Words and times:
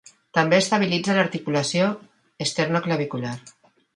També 0.35 0.59
estabilitza 0.61 1.17
l'articulació 1.17 1.91
esternoclavicular. 2.47 3.35